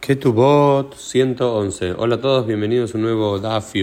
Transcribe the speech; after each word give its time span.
Ketubot 0.00 0.94
111. 0.96 1.92
Hola 1.98 2.14
a 2.14 2.20
todos, 2.22 2.46
bienvenidos 2.46 2.94
a 2.94 2.96
un 2.96 3.02
nuevo 3.02 3.38
Daf. 3.38 3.74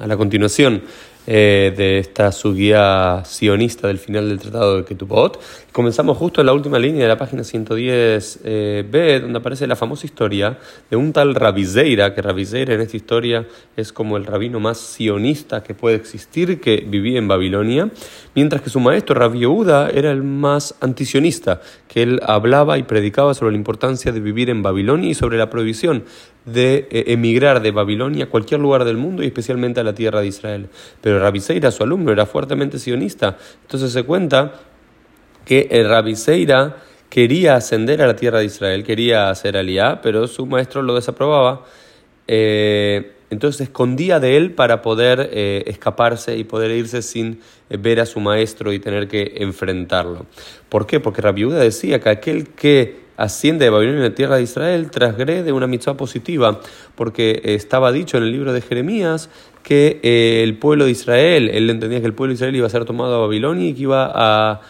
A 0.00 0.06
la 0.08 0.16
continuación 0.16 0.82
eh, 1.26 1.72
de 1.76 1.98
esta 1.98 2.32
subguía 2.32 3.22
sionista 3.24 3.86
del 3.86 3.98
final 3.98 4.28
del 4.28 4.40
Tratado 4.40 4.78
de 4.78 4.84
Ketubot. 4.84 5.40
Comenzamos 5.70 6.18
justo 6.18 6.40
en 6.40 6.46
la 6.46 6.52
última 6.52 6.80
línea 6.80 7.02
de 7.02 7.08
la 7.08 7.16
página 7.16 7.42
110b, 7.42 8.40
eh, 8.44 9.18
donde 9.22 9.38
aparece 9.38 9.66
la 9.68 9.76
famosa 9.76 10.04
historia 10.04 10.58
de 10.90 10.96
un 10.96 11.12
tal 11.12 11.34
Rabizeira, 11.34 12.12
que 12.12 12.22
Rabizeira 12.22 12.74
en 12.74 12.80
esta 12.80 12.96
historia 12.96 13.46
es 13.76 13.92
como 13.92 14.16
el 14.16 14.26
rabino 14.26 14.58
más 14.58 14.78
sionista 14.78 15.62
que 15.62 15.74
puede 15.74 15.96
existir, 15.96 16.60
que 16.60 16.84
vivía 16.88 17.18
en 17.18 17.28
Babilonia, 17.28 17.88
mientras 18.34 18.60
que 18.60 18.70
su 18.70 18.80
maestro 18.80 19.14
Rabbi 19.14 19.44
era 19.94 20.10
el 20.10 20.24
más 20.24 20.74
antisionista, 20.80 21.60
que 21.86 22.02
él 22.02 22.20
hablaba 22.24 22.78
y 22.78 22.82
predicaba 22.82 23.34
sobre 23.34 23.52
la 23.52 23.58
importancia 23.58 24.10
de 24.10 24.20
vivir 24.20 24.50
en 24.50 24.62
Babilonia 24.62 25.10
y 25.10 25.14
sobre 25.14 25.38
la 25.38 25.50
prohibición 25.50 26.04
de 26.44 26.88
eh, 26.90 27.04
emigrar 27.08 27.62
de 27.62 27.70
Babilonia 27.70 28.24
a 28.24 28.28
cualquier 28.28 28.60
lugar 28.60 28.84
del 28.84 28.96
mundo 28.96 29.22
y 29.22 29.26
especialmente 29.26 29.80
a 29.80 29.84
la 29.84 29.94
tierra 29.94 30.20
de 30.20 30.26
Israel. 30.26 30.68
Pero 31.00 31.18
Rabbi 31.18 31.40
Seira, 31.40 31.70
su 31.70 31.82
alumno, 31.82 32.12
era 32.12 32.26
fuertemente 32.26 32.78
sionista. 32.78 33.36
Entonces 33.62 33.92
se 33.92 34.02
cuenta 34.02 34.60
que 35.44 35.68
el 35.70 36.16
Seira 36.16 36.76
quería 37.08 37.56
ascender 37.56 38.02
a 38.02 38.06
la 38.06 38.16
tierra 38.16 38.38
de 38.40 38.46
Israel, 38.46 38.84
quería 38.84 39.30
hacer 39.30 39.56
aliá, 39.56 40.00
pero 40.02 40.26
su 40.26 40.46
maestro 40.46 40.82
lo 40.82 40.94
desaprobaba. 40.94 41.64
Eh, 42.26 43.12
entonces 43.30 43.62
escondía 43.62 44.20
de 44.20 44.36
él 44.36 44.52
para 44.52 44.82
poder 44.82 45.30
eh, 45.32 45.64
escaparse 45.66 46.36
y 46.36 46.44
poder 46.44 46.70
irse 46.70 47.00
sin 47.00 47.40
ver 47.70 48.00
a 48.00 48.06
su 48.06 48.20
maestro 48.20 48.72
y 48.72 48.78
tener 48.78 49.08
que 49.08 49.34
enfrentarlo. 49.36 50.26
¿Por 50.68 50.86
qué? 50.86 51.00
Porque 51.00 51.22
Rabbi 51.22 51.44
decía 51.44 51.98
que 52.00 52.10
aquel 52.10 52.48
que 52.48 53.01
asciende 53.16 53.66
de 53.66 53.70
Babilonia 53.70 54.00
a 54.00 54.08
la 54.08 54.14
tierra 54.14 54.36
de 54.36 54.42
Israel, 54.42 54.90
transgrede 54.90 55.52
una 55.52 55.66
mitzvah 55.66 55.96
positiva, 55.96 56.60
porque 56.94 57.40
estaba 57.44 57.92
dicho 57.92 58.16
en 58.16 58.24
el 58.24 58.32
libro 58.32 58.52
de 58.52 58.60
Jeremías 58.60 59.30
que 59.62 60.00
eh, 60.02 60.42
el 60.42 60.58
pueblo 60.58 60.84
de 60.84 60.90
Israel, 60.90 61.50
él 61.52 61.70
entendía 61.70 62.00
que 62.00 62.06
el 62.06 62.14
pueblo 62.14 62.32
de 62.32 62.34
Israel 62.34 62.56
iba 62.56 62.66
a 62.66 62.70
ser 62.70 62.84
tomado 62.84 63.14
a 63.14 63.18
Babilonia 63.18 63.68
y 63.68 63.74
que 63.74 63.82
iba 63.82 64.10
a, 64.14 64.60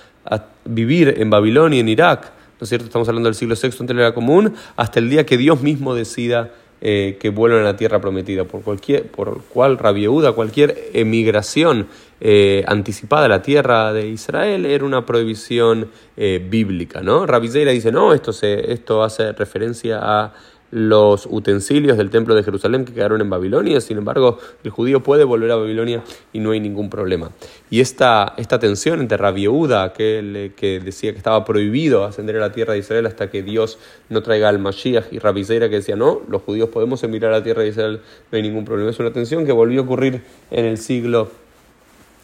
vivir 0.65 1.17
en 1.19 1.29
Babilonia, 1.29 1.81
en 1.81 1.89
Irak, 1.89 2.31
¿no 2.61 2.65
es 2.65 2.69
cierto? 2.69 2.87
Estamos 2.87 3.09
hablando 3.09 3.29
del 3.29 3.35
siglo 3.35 3.57
VI 3.61 3.71
antes 3.81 3.97
la 3.97 4.15
común, 4.15 4.55
hasta 4.77 5.01
el 5.01 5.11
día 5.11 5.27
que 5.27 5.37
Dios 5.37 5.61
mismo 5.63 5.97
decida 5.97 6.53
eh, 6.85 7.17
que 7.21 7.31
vuelvan 7.31 7.61
a 7.61 7.65
la 7.65 7.77
tierra 7.77 8.01
prometida, 8.01 8.43
por, 8.43 8.63
cualquier, 8.63 9.07
por 9.07 9.45
cual 9.45 9.79
rabieuda, 9.79 10.33
cualquier 10.33 10.91
emigración 10.93 11.87
eh, 12.21 12.65
anticipada 12.67 13.27
a 13.27 13.29
la 13.29 13.41
tierra 13.41 13.93
de 13.93 14.09
Israel 14.09 14.67
era 14.67 14.85
una 14.85 15.07
prohibición 15.07 15.93
eh, 16.17 16.45
bíblica. 16.45 17.01
¿no? 17.01 17.25
dice, 17.73 17.93
no, 17.93 18.13
esto, 18.13 18.33
se, 18.33 18.73
esto 18.73 19.05
hace 19.05 19.31
referencia 19.31 20.01
a 20.03 20.33
los 20.73 21.29
utensilios 21.31 21.99
del 21.99 22.11
templo 22.11 22.35
de 22.35 22.43
Jerusalén 22.43 22.87
que 22.87 22.95
quedaron 22.95 23.21
en 23.21 23.29
Babilonia, 23.29 23.81
sin 23.81 23.99
embargo 23.99 24.39
el 24.65 24.71
judío 24.71 25.03
puede 25.03 25.23
volver 25.23 25.53
a 25.53 25.57
Babilonia 25.57 26.03
y 26.33 26.41
no 26.41 26.51
hay 26.51 26.61
ningún 26.61 26.89
problema. 26.89 27.31
Y 27.71 27.81
esta, 27.81 28.35
esta 28.39 28.59
tensión 28.59 29.01
entre 29.01 29.19
Rabbi 29.19 29.47
que, 29.95 30.53
que 30.57 30.81
decía 30.81 31.13
que 31.13 31.19
estaba 31.19 31.45
prohibido 31.45 32.05
ascender 32.05 32.37
a 32.37 32.41
la 32.41 32.53
tierra 32.53 32.73
de 32.73 32.79
Israel 32.79 33.07
hasta 33.07 33.31
que 33.31 33.43
Dios 33.43 33.79
no 34.09 34.23
traiga 34.23 34.49
al 34.49 34.59
Mashiach, 34.59 35.13
y 35.13 35.19
Rabbi 35.19 35.45
que 35.45 35.69
decía, 35.69 35.97
no, 35.97 36.23
los 36.29 36.43
judíos 36.43 36.71
podemos 36.71 37.03
emigrar 37.05 37.33
a 37.35 37.39
la 37.39 37.45
tierra 37.45 37.63
de 37.63 37.69
Israel, 37.69 38.01
no 38.31 38.37
hay 38.37 38.43
ningún 38.43 38.65
problema. 38.65 38.91
Es 38.91 38.99
una 38.99 39.13
tensión 39.13 39.45
que 39.45 39.53
volvió 39.53 39.83
a 39.83 39.85
ocurrir 39.85 40.23
en 40.51 40.65
el 40.65 40.79
siglo 40.79 41.31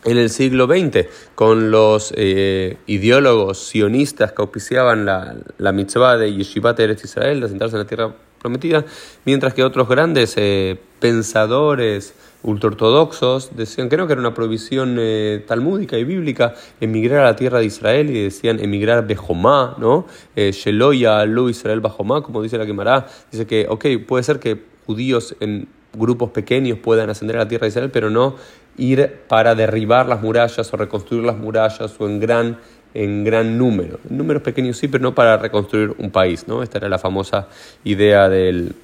en 0.05 0.17
el 0.17 0.31
siglo 0.31 0.67
XX, 0.67 1.07
con 1.35 1.73
los 1.73 2.15
eh, 2.17 2.77
ideólogos 2.87 3.59
sionistas 3.59 4.31
que 4.31 4.41
auspiciaban 4.41 5.05
la, 5.05 5.35
la 5.59 5.73
mitzvah 5.73 6.17
de 6.17 6.33
Yeshivat 6.33 6.79
Eretz 6.79 7.05
Israel, 7.05 7.41
de 7.41 7.49
sentarse 7.49 7.75
en 7.75 7.83
la 7.83 7.87
tierra 7.87 8.15
prometida, 8.41 8.85
mientras 9.25 9.55
que 9.55 9.65
otros 9.65 9.89
grandes 9.89 10.35
eh, 10.37 10.79
pensadores 11.01 12.15
ultraortodoxos 12.43 13.57
decían 13.57 13.89
que 13.89 13.97
no, 13.97 14.07
que 14.07 14.13
era 14.13 14.21
una 14.21 14.35
prohibición 14.35 14.97
eh, 15.01 15.45
talmúdica 15.47 15.99
y 15.99 16.05
bíblica 16.05 16.55
emigrar 16.81 17.21
a 17.21 17.25
la 17.25 17.37
tierra 17.37 17.59
de 17.59 17.67
Israel 17.67 18.11
y 18.11 18.23
decían 18.23 18.61
emigrar 18.61 19.07
Bejomá, 19.07 19.77
¿no? 19.79 20.07
Eh, 20.37 20.53
Sheloya, 20.53 21.25
Lu 21.25 21.49
Israel 21.49 21.81
Bajomá, 21.81 22.23
como 22.23 22.43
dice 22.43 22.57
la 22.59 22.67
Gemara, 22.67 23.07
dice 23.33 23.47
que, 23.47 23.67
ok, 23.69 23.87
puede 24.07 24.23
ser 24.23 24.39
que 24.39 24.63
judíos 24.87 25.35
en 25.41 25.69
grupos 25.95 26.31
pequeños 26.31 26.79
puedan 26.79 27.11
ascender 27.11 27.37
a 27.37 27.41
la 27.41 27.49
tierra 27.49 27.65
de 27.65 27.69
Israel, 27.69 27.91
pero 27.91 28.11
no 28.11 28.37
ir 28.77 29.23
para 29.27 29.55
derribar 29.55 30.07
las 30.07 30.23
murallas 30.23 30.73
o 30.73 30.77
reconstruir 30.77 31.25
las 31.25 31.37
murallas 31.37 31.95
o 31.99 32.07
en 32.07 32.21
gran 32.21 32.59
en 32.95 33.25
gran 33.25 33.59
número. 33.59 34.01
Números 34.09 34.43
pequeños 34.43 34.77
sí, 34.77 34.89
pero 34.89 35.03
no 35.03 35.15
para 35.15 35.37
reconstruir 35.37 35.95
un 35.99 36.11
país. 36.11 36.47
¿no? 36.49 36.63
Esta 36.63 36.79
era 36.79 36.89
la 36.89 36.99
famosa 36.99 37.49
idea 37.85 38.29
del, 38.29 38.75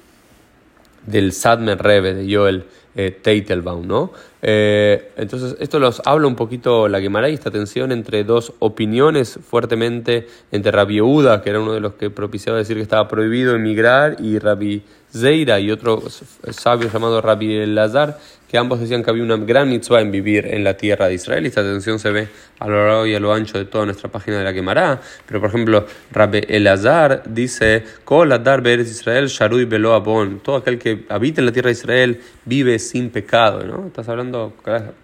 del 1.05 1.31
Sadmer 1.33 1.81
Rebe, 1.81 2.13
de 2.13 2.35
Joel 2.35 2.65
eh, 2.95 3.11
Teitelbaum. 3.21 3.85
¿no? 3.85 4.11
Eh, 4.41 5.11
entonces, 5.17 5.55
esto 5.59 5.79
los 5.79 6.01
habla 6.05 6.27
un 6.27 6.35
poquito 6.35 6.87
la 6.87 7.01
Gemara 7.01 7.29
y 7.29 7.33
esta 7.33 7.51
tensión 7.51 7.91
entre 7.91 8.23
dos 8.23 8.53
opiniones 8.59 9.39
fuertemente, 9.47 10.27
entre 10.51 10.71
Rabbi 10.71 10.95
Yehuda, 10.95 11.41
que 11.41 11.49
era 11.49 11.59
uno 11.59 11.73
de 11.73 11.79
los 11.79 11.95
que 11.95 12.09
propiciaba 12.09 12.57
decir 12.57 12.77
que 12.77 12.83
estaba 12.83 13.07
prohibido 13.07 13.55
emigrar, 13.55 14.17
y 14.19 14.39
Rabbi 14.39 14.83
Zeira 15.11 15.59
y 15.59 15.71
otro 15.71 16.03
sabio 16.51 16.89
llamado 16.91 17.21
Rabbi 17.21 17.65
Lazar, 17.65 18.19
que 18.49 18.57
ambos 18.57 18.79
decían 18.79 19.03
que 19.03 19.09
había 19.09 19.23
una 19.23 19.37
gran 19.37 19.69
mitzvah 19.69 20.01
en 20.01 20.11
vivir 20.11 20.45
en 20.45 20.63
la 20.63 20.77
tierra 20.77 21.07
de 21.07 21.15
Israel, 21.15 21.45
y 21.45 21.47
esta 21.47 21.63
tensión 21.63 21.99
se 21.99 22.11
ve 22.11 22.27
a 22.59 22.67
lo 22.67 22.87
largo 22.87 23.05
y 23.05 23.15
a 23.15 23.19
lo 23.19 23.33
ancho 23.33 23.57
de 23.57 23.65
toda 23.65 23.85
nuestra 23.85 24.09
página 24.11 24.37
de 24.37 24.43
la 24.43 24.53
Gemara. 24.53 25.01
Pero, 25.25 25.39
por 25.39 25.49
ejemplo, 25.49 25.85
Rabbi 26.11 26.41
Elazar 26.47 27.23
dice: 27.25 27.83
Kol 28.03 28.31
Adar 28.31 28.65
Israel, 28.67 29.27
Sharui 29.27 29.65
Belo 29.65 29.93
Abon. 29.93 30.39
Todo 30.39 30.57
aquel 30.57 30.77
que 30.77 31.05
habita 31.09 31.41
en 31.41 31.47
la 31.47 31.51
tierra 31.51 31.69
de 31.69 31.73
Israel 31.73 32.21
vive 32.45 32.77
sin 32.89 33.09
pecado. 33.09 33.63
¿no? 33.63 33.87
Estás 33.87 34.07
hablando 34.09 34.53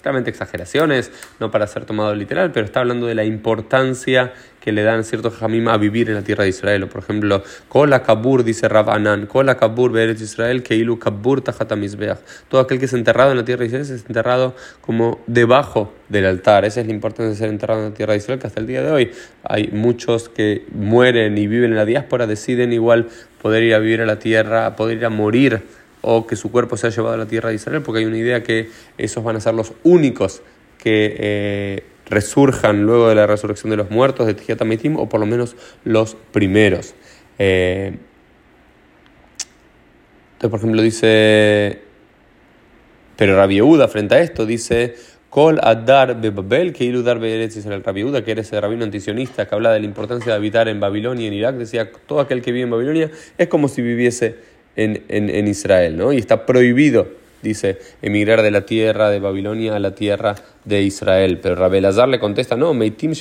claramente 0.02 0.30
exageraciones, 0.30 1.12
no 1.40 1.52
para 1.52 1.68
ser 1.68 1.86
tomado 1.86 2.16
literal, 2.16 2.52
pero 2.52 2.66
está 2.66 2.80
hablando 2.80 3.08
de 3.08 3.16
la 3.16 3.24
importancia 3.24 4.34
que 4.62 4.72
le 4.72 4.84
dan 4.84 5.04
ciertos 5.04 5.34
jamim 5.34 5.68
a 5.68 5.78
vivir 5.78 6.08
en 6.10 6.16
la 6.16 6.22
tierra 6.22 6.44
de 6.44 6.52
Israel. 6.52 6.88
por 6.88 7.02
ejemplo, 7.02 7.44
Kola 7.68 8.04
Kabur, 8.04 8.44
dice 8.44 8.70
Rabanan, 8.70 9.26
Kola 9.26 9.58
Kabur 9.58 9.92
Beretz 9.92 10.22
Israel, 10.22 10.62
Keilu 10.62 11.00
Kabur 11.00 11.42
Tajatamizbeach. 11.42 12.20
Todo 12.48 12.62
aquel 12.62 12.78
que 12.78 12.86
es 12.86 12.94
enterrado 12.94 13.32
en 13.32 13.38
la 13.38 13.44
tierra 13.44 13.62
de 13.62 13.66
Israel 13.66 13.82
es 13.82 14.06
enterrado 14.06 14.56
como 14.82 15.20
debajo 15.26 15.92
del 16.10 16.28
altar. 16.28 16.64
Esa 16.64 16.82
es 16.82 16.88
la 16.88 16.94
importancia 16.94 17.32
de 17.32 17.36
ser 17.36 17.50
enterrado 17.50 17.82
en 17.82 17.90
la 17.90 17.96
tierra 17.96 18.14
de 18.14 18.20
Israel, 18.20 18.40
que 18.40 18.48
hasta 18.48 18.60
el 18.60 18.68
día 18.68 18.84
de 18.84 18.92
hoy 18.92 19.12
hay 19.44 19.70
muchos 19.74 20.30
que 20.30 20.66
mueren 20.74 21.38
y 21.38 21.48
viven 21.48 21.72
en 21.72 21.78
la 21.78 21.86
diáspora, 21.86 22.28
deciden 22.28 22.72
igual 22.72 23.08
poder 23.42 23.64
ir 23.64 23.74
a 23.74 23.80
vivir 23.80 24.02
a 24.02 24.06
la 24.06 24.20
tierra, 24.20 24.76
poder 24.76 24.98
ir 24.98 25.06
a 25.06 25.10
morir 25.10 25.64
o 26.02 26.28
que 26.28 26.36
su 26.36 26.52
cuerpo 26.52 26.78
sea 26.78 26.90
llevado 26.90 27.14
a 27.14 27.18
la 27.18 27.28
tierra 27.28 27.50
de 27.50 27.56
Israel, 27.56 27.82
porque 27.82 28.00
hay 28.00 28.06
una 28.06 28.18
idea 28.18 28.44
que 28.44 28.70
esos 28.98 29.24
van 29.24 29.36
a 29.36 29.40
ser 29.40 29.54
los 29.54 29.74
únicos 29.84 30.42
que 30.78 31.16
eh, 31.18 31.84
resurjan 32.08 32.84
luego 32.84 33.08
de 33.08 33.16
la 33.16 33.28
resurrección 33.28 33.70
de 33.70 33.78
los 33.78 33.90
muertos 33.90 34.28
de 34.28 34.34
Tijat 34.34 34.62
o 34.96 35.10
por 35.10 35.20
lo 35.20 35.26
menos 35.26 35.56
los 35.84 36.16
primeros. 36.32 36.96
Eh, 37.38 37.98
entonces, 40.34 40.50
por 40.50 40.60
ejemplo, 40.60 40.82
dice, 40.82 41.82
pero 43.16 43.36
Rabbi 43.36 43.56
Yehuda 43.56 43.88
frente 43.88 44.16
a 44.16 44.22
esto 44.22 44.48
dice, 44.48 44.96
Kol 45.30 45.60
Adar 45.62 46.20
Bebabel, 46.20 46.74
que 46.74 46.84
Irudar 46.84 47.24
Israel. 47.24 47.84
Rabbi 47.84 48.02
Yehuda, 48.02 48.24
que 48.24 48.32
era 48.32 48.42
ese 48.42 48.60
rabino 48.60 48.84
antisionista 48.84 49.48
que 49.48 49.56
habla 49.56 49.72
de 49.72 49.80
la 49.80 49.86
importancia 49.86 50.32
de 50.32 50.38
habitar 50.38 50.68
en 50.68 50.80
Babilonia 50.80 51.24
y 51.24 51.28
en 51.28 51.34
Irak, 51.34 51.56
decía, 51.56 51.90
todo 52.06 52.20
aquel 52.20 52.42
que 52.42 52.52
vive 52.52 52.64
en 52.64 52.72
Babilonia 52.72 53.12
es 53.38 53.48
como 53.48 53.70
si 53.70 53.82
viviese 53.82 54.36
en, 54.76 55.04
en, 55.08 55.30
en 55.30 55.48
Israel, 55.48 55.98
¿no? 55.98 56.14
Y 56.14 56.18
está 56.18 56.46
prohibido 56.46 57.22
dice, 57.42 57.80
emigrar 58.02 58.42
de 58.42 58.52
la 58.52 58.66
tierra 58.66 59.10
de 59.10 59.20
Babilonia 59.20 59.76
a 59.76 59.80
la 59.80 59.96
tierra 59.96 60.36
de 60.66 60.82
Israel. 60.82 61.40
Pero 61.42 61.56
Rabelazar 61.56 62.08
le 62.08 62.20
contesta, 62.20 62.56
no, 62.56 62.74
Meitim 62.74 63.14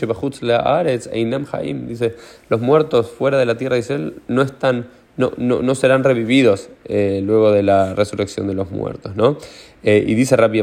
Einam 1.12 1.46
Haim, 1.52 1.86
dice, 1.86 2.14
los 2.48 2.60
muertos 2.60 3.10
fuera 3.10 3.38
de 3.38 3.46
la 3.46 3.56
tierra 3.56 3.74
de 3.74 3.80
Israel 3.80 4.14
no 4.28 4.42
están, 4.42 4.88
no, 5.16 5.32
no, 5.36 5.62
no 5.62 5.74
serán 5.74 6.04
revividos 6.04 6.68
eh, 6.84 7.22
luego 7.24 7.52
de 7.52 7.62
la 7.62 7.94
resurrección 7.94 8.46
de 8.46 8.54
los 8.54 8.70
muertos, 8.70 9.16
¿no? 9.16 9.38
Eh, 9.82 10.04
y 10.06 10.14
dice 10.14 10.36
Rabbi 10.36 10.62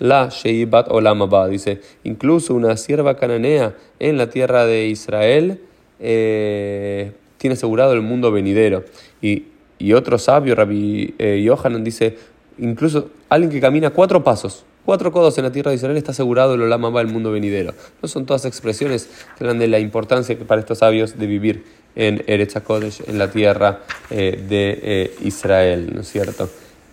la 0.00 0.28
Sheibat 0.28 0.92
Olam 0.92 1.28
dice, 1.50 1.80
incluso 2.04 2.54
una 2.54 2.76
sierva 2.76 3.16
cananea 3.16 3.74
en 3.98 4.16
la 4.16 4.30
tierra 4.30 4.64
de 4.64 4.86
Israel 4.86 5.58
eh, 5.98 7.10
tiene 7.38 7.54
asegurado 7.54 7.94
el 7.94 8.02
mundo 8.02 8.30
venidero. 8.30 8.84
Y 9.22 9.44
y 9.78 9.92
otro 9.92 10.18
sabio, 10.18 10.54
Rabbi 10.54 11.14
eh, 11.18 11.40
Yohanan, 11.42 11.84
dice, 11.84 12.16
incluso 12.58 13.10
alguien 13.28 13.50
que 13.50 13.60
camina 13.60 13.90
cuatro 13.90 14.24
pasos, 14.24 14.64
cuatro 14.84 15.12
codos 15.12 15.38
en 15.38 15.44
la 15.44 15.52
tierra 15.52 15.70
de 15.70 15.76
Israel 15.76 15.96
está 15.96 16.10
asegurado 16.10 16.54
el 16.54 16.62
Olam 16.62 16.92
del 16.94 17.06
mundo 17.06 17.30
venidero. 17.30 17.74
No 18.02 18.08
son 18.08 18.26
todas 18.26 18.44
expresiones 18.44 19.08
que 19.36 19.44
hablan 19.44 19.58
de 19.58 19.68
la 19.68 19.78
importancia 19.78 20.36
para 20.46 20.60
estos 20.60 20.78
sabios 20.78 21.16
de 21.16 21.26
vivir 21.26 21.64
en 21.94 22.24
Eretz 22.26 22.56
HaKodesh, 22.56 23.02
en 23.06 23.18
la 23.18 23.30
tierra 23.30 23.80
eh, 24.10 24.42
de 24.48 24.78
eh, 24.82 25.14
Israel, 25.22 25.90
¿no 25.94 26.00
es 26.00 26.08
cierto? 26.08 26.48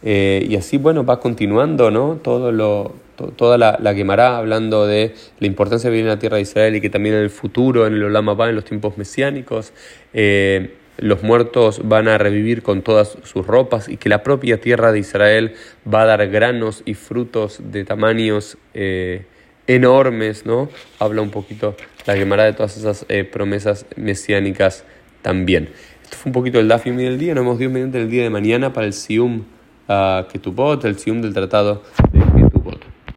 y 0.07 0.56
así, 0.56 0.77
bueno, 0.77 1.03
va 1.03 1.19
continuando, 1.19 1.89
¿no? 1.89 2.19
Todo 2.21 2.51
lo 2.51 2.94
toda 3.15 3.57
la, 3.57 3.77
la 3.81 3.95
quemará 3.95 4.38
hablando 4.38 4.85
de 4.85 5.13
la 5.39 5.47
importancia 5.47 5.89
de 5.89 5.95
vivir 5.95 6.06
en 6.06 6.13
la 6.15 6.19
tierra 6.19 6.38
de 6.38 6.44
Israel 6.44 6.75
y 6.75 6.81
que 6.81 6.89
también 6.89 7.15
en 7.15 7.21
el 7.21 7.29
futuro, 7.29 7.88
en 7.88 7.94
el 7.94 8.03
Olam 8.03 8.29
en 8.41 8.56
los 8.56 8.65
tiempos 8.65 8.97
mesiánicos, 8.97 9.73
eh, 10.13 10.75
los 10.97 11.23
muertos 11.23 11.81
van 11.83 12.07
a 12.07 12.17
revivir 12.17 12.62
con 12.62 12.81
todas 12.81 13.17
sus 13.23 13.45
ropas 13.45 13.89
y 13.89 13.97
que 13.97 14.09
la 14.09 14.23
propia 14.23 14.62
tierra 14.62 14.91
de 14.91 15.00
Israel 15.00 15.53
va 15.91 16.03
a 16.03 16.06
dar 16.06 16.27
granos 16.29 16.83
y 16.85 16.94
frutos 16.94 17.59
de 17.71 17.83
tamaños 17.83 18.57
eh, 18.73 19.25
enormes, 19.67 20.45
¿no? 20.45 20.69
Habla 21.00 21.21
un 21.21 21.31
poquito 21.31 21.75
la 22.06 22.13
quemará 22.13 22.44
de 22.44 22.53
todas 22.53 22.77
esas 22.77 23.06
eh, 23.09 23.23
promesas 23.23 23.85
mesiánicas 23.95 24.83
también. 25.21 25.69
Esto 26.03 26.17
fue 26.17 26.29
un 26.29 26.33
poquito 26.33 26.59
el 26.59 26.67
Dafim 26.67 26.97
del 26.97 27.17
día, 27.17 27.33
nos 27.33 27.44
vemos 27.44 27.59
Dios 27.59 27.71
mediante 27.71 28.00
el 28.00 28.09
día 28.09 28.23
de 28.23 28.29
mañana 28.29 28.73
para 28.73 28.85
el 28.85 28.94
Sium 28.94 29.44
uh, 29.88 30.27
Ketubot, 30.31 30.85
el 30.85 31.00
Sium 31.00 31.21
del 31.21 31.33
Tratado 31.33 31.83